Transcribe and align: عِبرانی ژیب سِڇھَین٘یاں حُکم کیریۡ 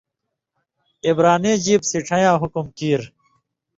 عِبرانی 1.07 1.53
ژیب 1.63 1.81
سِڇھَین٘یاں 1.89 2.39
حُکم 2.41 2.65
کیریۡ 2.77 3.11